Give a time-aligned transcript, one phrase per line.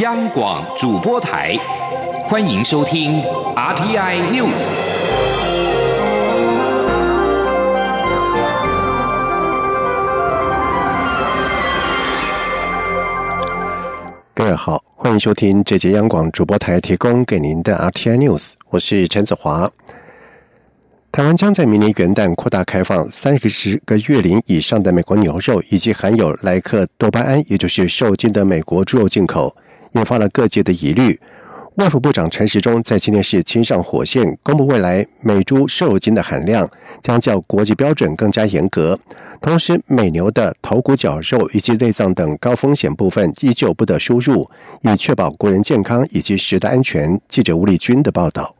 [0.00, 1.58] 央广主播台，
[2.24, 3.20] 欢迎收听
[3.54, 4.56] RTI News。
[14.32, 19.70] 各位好，欢迎收听这节央广主播台提供给您的 RTI News，我是陈子华。
[21.12, 29.54] 台湾将在明年元旦扩大开放三十个月龄以上的美国牛肉以及含有莱克多巴胺，也就是受精的美国猪肉进口，
[29.92, 31.18] 引发了各界的疑虑。
[31.76, 36.68] 外务部长陈时中在今天是亲上火线，公布未来美猪瘦肉精的含量
[37.00, 38.98] 将较国际标准更加严格，
[39.40, 44.50] 同时美牛的头骨、绞肉以及内脏等高风险部分依旧不得输入，
[44.82, 47.18] 以确保国人健康以及食的安全。
[47.28, 48.59] 记者吴立军的报道。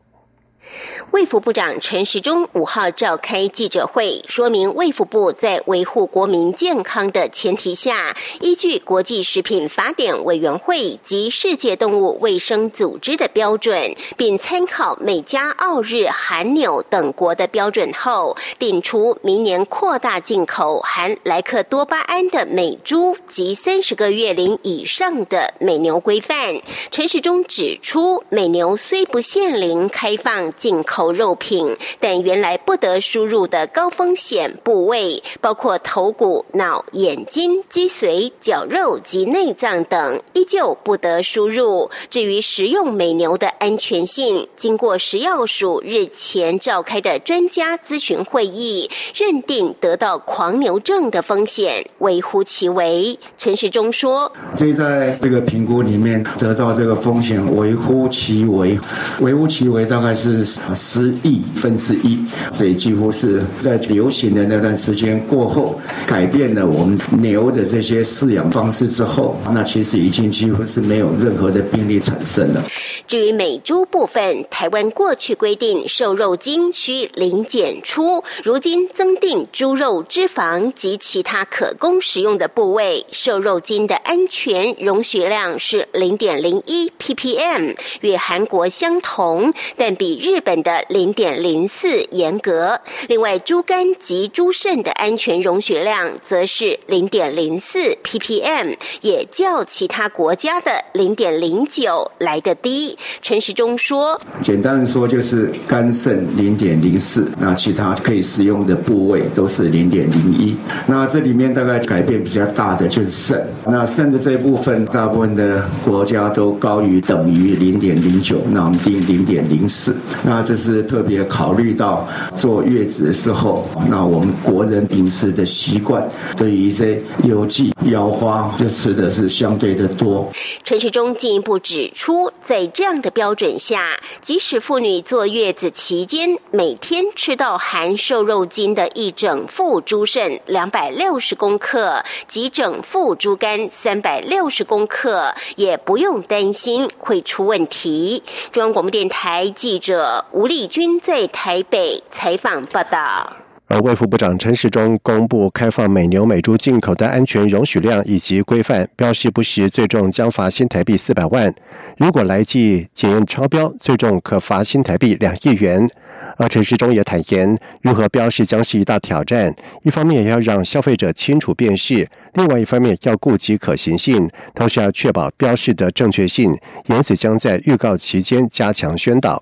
[1.11, 26.55] 卫福部长陈时中五号召开记者会，说明卫福部在维护国民健康的前提下，依据国际食品法典委员会及世界动物卫生组织的标准，并参考美加、澳、日、韩、纽等国的标准后，定出明年扩大进口含莱克多巴胺的美猪及三十个月龄以上的美牛规范。
[26.89, 30.53] 陈时中指出，美牛虽不限龄开放。
[30.61, 41.89] 进口肉品，但原来不得输入的高风险部位，包括头骨、脑、眼睛、脊髓、绞肉及内脏等，依旧不得输入。
[42.11, 53.17] 至于食用美牛的安全性，经过食药署日前召开的专家咨询会议，认定得到狂牛症的风险微乎其微。
[53.35, 58.79] 陈时中说：“所以在这个评估里面，得到这个风险微乎其微，
[59.21, 62.17] 微乎其微大概是。”十亿分之一，
[62.51, 72.63] 所以几乎是在流行的那段时间过后，改变了我们牛的这些饲养方式之后，那其实已经几乎是没有任何的病例产生了。
[73.07, 102.97] 至于美猪部分，台湾过去规定瘦肉精需零检出，如今增订猪肉脂肪及其他可供食用的部位瘦肉精的安全容许量是零点零一 ppm，与韩国相同，但比日日本的零点零四严格，另外猪肝及猪肾的安全容许量则是零点零四 ppm，也较其他国家的零点零九来的低。
[103.21, 110.55] 陈时中说：“简单说就是肝肾零点零四，那其他可以使用的部位都是零点零一。
[110.87, 130.31] 那这里面大概改变比较大的就是肾，那肾的这一部分，大部分的国家都高于等于零点零九，那我们定零点零四。”那这是特别考虑到坐月子的时候，那我们国人饮食的习惯，对于这有机腰花就吃的是相对的多。
[130.63, 148.21] 陈世忠进一步指出，在这样的标准下，即使妇女坐月子期间每天吃到含瘦肉精的一整副猪肾两百六十公克及整副猪肝三百六十公克，也不用担心会出问题。
[148.51, 150.10] 中央广播电台记者。
[150.31, 153.33] 吴丽君在台北采访报道。
[153.67, 161.49] 而卫副部长陈时中公布开放美牛美猪进口的安全容许量以及规范，标示不实最重将罚新台币四百万；
[161.95, 165.89] 如果来记检验超标，最重可罚新台币两亿元。
[166.35, 176.53] 而陈时中也坦言，如何标示将是一大挑战，一方面要让消费者清楚辨识，另外一方面要顾及可行性，同时要确保标示的正确性，
[176.87, 179.41] 因此将在预告期间加强宣导。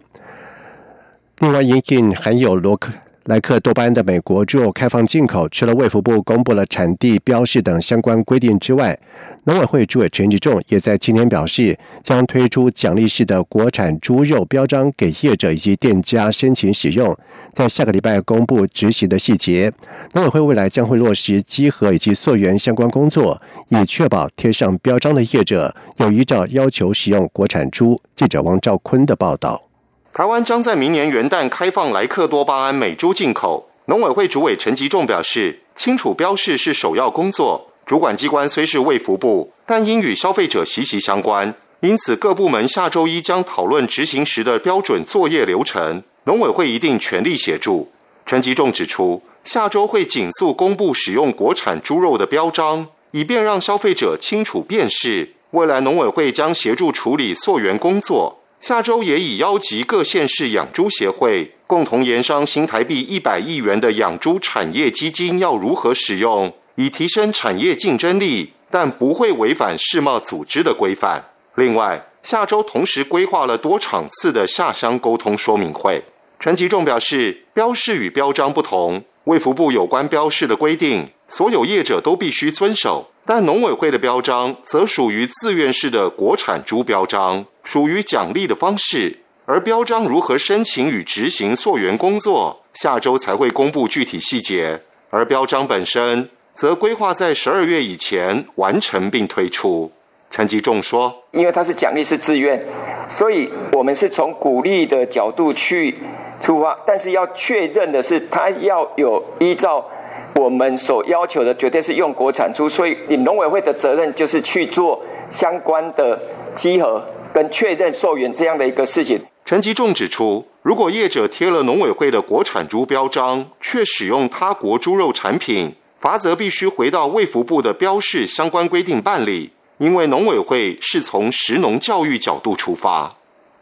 [1.39, 2.91] 另外，因应含有罗克
[3.25, 8.97] 莱克多巴胺的美国猪肉开放进口，除了卫福部公布了产地标示等相关规定之外，
[9.45, 17.15] 农委会主委陈吉仲也在今天表示，将推出奖励式的国产猪肉标章给业者以及店家申请使用，
[17.53, 19.71] 在下个礼拜公布执行的细节。
[20.13, 28.01] 农委会未来将会落实稽核以及溯源相关工作，以确保贴上标章的业者有依照要求使用国产猪。
[28.13, 29.68] 记者王兆坤的报道。
[30.13, 33.69] 台湾将在明年元旦开放莱克多巴胺美猪进口。
[33.85, 37.69] 农委会主委陈吉仲表示，清楚标示是首要工作。
[37.85, 46.03] 主管机关虽是卫福部，但因与消费者息息相关，因此各部门下周一将讨论执行时的标准作业流程。
[46.25, 47.89] 农委会一定全力协助。
[48.25, 55.33] 陈吉仲指出，下周会紧速公布使用国产猪肉的标章，以便让消费者清楚辨识。
[55.51, 58.35] 未来农委会将协助处理溯源工作。
[58.59, 71.23] 下周也已邀集各县市养猪协会，共同研商新台币一百亿元的养猪产业基金要如何使用，以提升产业竞争力，但不会违反世贸组织的规范。
[71.55, 76.03] 另外，下周同时规划了多场次的下乡沟通说明会。
[76.37, 83.09] 陈吉仲表示，标示与标章不同，卫福部有关标示的规定，所有业者都必须遵守。
[83.31, 89.19] 但农委会的标章则属于自愿式的国产猪标章，属于奖励的方式。
[89.45, 94.81] 而标章如何申请与执行溯源工作，下周才会公布具体细节。
[95.11, 99.91] 而标章本身，则规划在十二月以前完成并推出。
[100.31, 102.65] 陈吉仲说：“因为它是奖励是自愿，
[103.07, 105.93] 所以我们是从鼓励的角度去
[106.41, 109.87] 出发，但是要确认的是，它要有依照
[110.35, 112.69] 我们所要求的，绝对是用国产猪。
[112.69, 116.19] 所以，你农委会的责任就是去做相关的
[116.55, 129.51] 稽核跟确认溯源这样的一个事情。”陈吉仲指出，如果业者贴了农委会的国产猪标章，却使用他国猪肉产品，罚则必须回到卫福部的标示相关规定办理。
[129.79, 133.15] 因为农委会是从食农教育角度出发，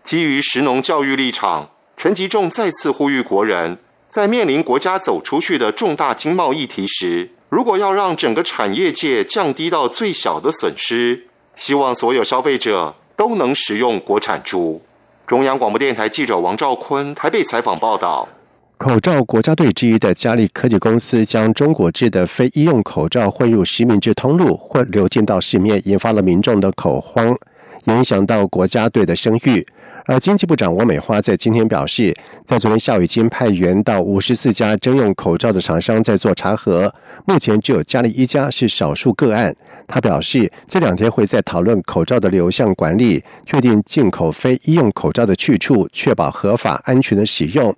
[0.03, 3.77] 基于食农教育立场，陈吉仲再次呼吁国人，
[4.09, 11.23] 在面临国家走出去的重大经贸议题时，如果要让整个产业界降低到最小的损失，
[11.55, 14.81] 希望所有消费者都能食用国产猪。
[15.25, 18.29] 中央广播电台记者王兆坤台北采访报道。
[18.77, 27.37] 口罩国家队之一的嘉利科技公司将中国制的非医用口罩混入实名制通路，或流进到市面，引发了民众的恐慌，
[27.85, 29.65] 影响到国家队的声誉。
[30.05, 32.15] 而经济部长王美花在今天表示，
[32.45, 36.93] 在昨天下午已经派员到五十四家征用口罩的厂商在做查核，
[37.25, 39.53] 目前只有嘉利一家是少数个案。
[39.85, 47.73] 他表示，这两天会在讨论口罩的流向管理，确定进口非医用口罩的去处，确保合法安全的使用。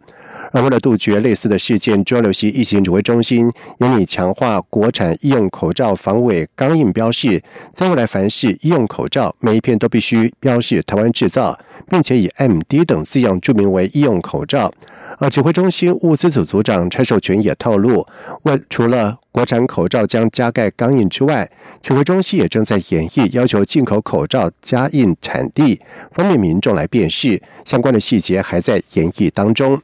[0.51, 7.41] 而为了杜绝类似的事件，中央流行疫情指挥中心严厉强化国产医用口罩防伪钢印标示，
[7.73, 11.57] 在未来凡是医用口罩，每一片都必须标示台湾制造，
[11.89, 14.71] 并且以 M D 等字样注明为医用口罩。
[15.17, 18.05] 而指挥中心物资组组长蔡寿全也透露，
[18.43, 21.49] 为除了国产口罩将加盖钢印之外，
[21.81, 25.79] 指挥中心也正在演绎要求进口口罩加印产地，
[26.11, 27.41] 方便民众来辨识。
[27.65, 29.81] 相关的细节还在演绎当中。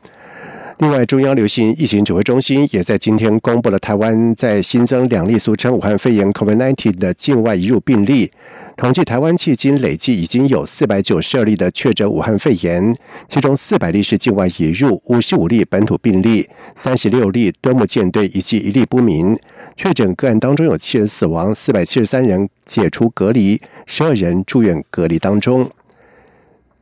[0.79, 8.29] 另外，中央流行疫情指挥中心也在今天公布了台湾在新增两例俗称武汉肺炎 （COVID-19） 的境外移入病例。
[8.75, 12.93] 统计台湾迄今累计已经有四百九十二例的确诊武汉肺炎，
[13.25, 16.45] 其中四百例是境外移入，五十五例本土病例，
[16.75, 19.39] 三十六例端木舰队以及一例不明。
[19.77, 25.71] 确诊个案当中有七人死亡，四百七十三人解除隔离，十二人住院隔离当中。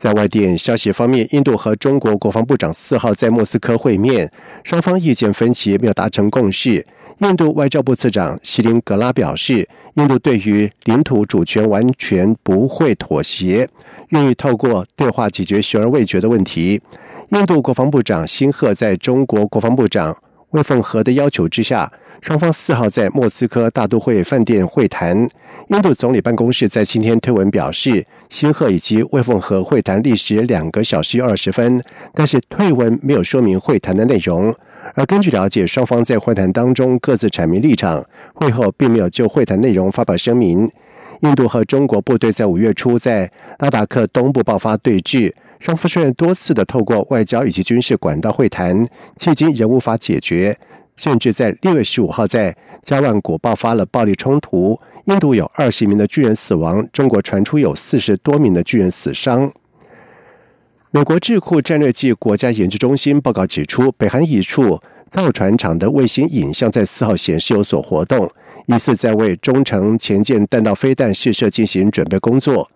[0.04, 4.30] 在外电消息方面，印度和中国国防部长四号在莫斯科会面，
[4.62, 6.86] 双方意见分歧，没有达成共识。
[7.20, 13.66] 印度外交部次长希林格拉表示，印度对于领土主权完全不会妥协，
[14.10, 16.82] 愿意透过对话解决悬而未决的问题。
[17.30, 20.14] 印度国防部长辛赫在中国国防部长。
[20.54, 21.92] 魏凤和的要求之下，
[22.22, 25.28] 双方四号在莫斯科大都会饭店会谈。
[25.70, 31.84] 印度总理办公室在今天推文表示，辛赫以及魏凤和会谈历时两个小时二十分，
[32.14, 34.56] 但是推文没有说明会谈的内容。
[34.94, 38.06] 而根据了解，双方在会谈当中各自阐明立场，
[38.36, 40.70] 会后并没有就会谈内容发表声明。
[41.22, 45.34] 印度和中国部队在五月初在拉达克东部爆发对峙。
[45.64, 50.60] 双方虽然多次的透过外交以及军事管道会谈，迄今仍无法解决，
[50.98, 59.50] 甚至在六月十五号在加万谷爆发了暴力冲突，印度有二十名的军人死亡，中国传出有四十多名的军人死伤。
[60.92, 68.30] 美国智库战略暨国家研究中心报告指出，北韩一处造船厂的卫星影像在四号显示有所活动，
[68.66, 72.70] 疑似在为中程前舰弹道飞弹试射进行准备工作。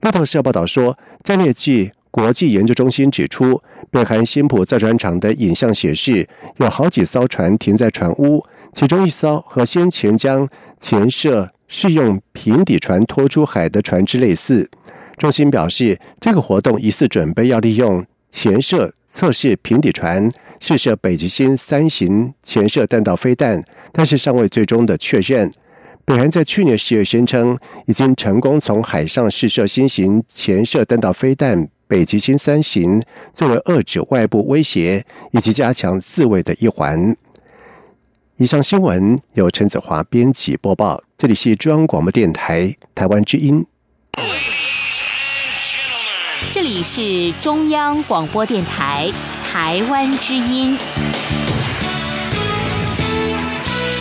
[0.00, 6.28] 路透社报道说，战略暨国际研究中心指出，北韩新浦造船厂的影像显示，
[6.58, 10.46] 有好几艘船停在船坞，其中一艘和先前将
[10.78, 14.70] 前设试用平底船拖出海的船只类似。
[15.16, 25.50] 中心表示，这个活动疑似准备要利用前设测试平底船试射北极星三型前射弹道飞弹，但是尚未最终的确认。
[26.04, 31.68] 北韩在去年十月宣称，已经成功从海上试射新型前射弹道飞弹。
[31.92, 33.02] 北极星三型
[33.34, 37.14] 作为遏制外部威胁以及加强自卫的一环。
[38.38, 43.66] 以上新闻由陈子华编辑播报，这里是中央广播电台台湾之音。
[46.50, 49.12] 这里是中央广播电台
[49.44, 50.78] 台湾之音。